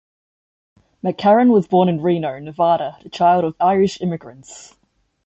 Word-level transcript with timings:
McCarran 1.03 1.51
was 1.53 1.67
born 1.67 1.87
in 1.87 2.01
Reno, 2.01 2.39
Nevada, 2.39 2.97
the 3.03 3.09
child 3.09 3.43
of 3.43 3.55
Irish 3.59 4.01
immigrants. 4.01 4.75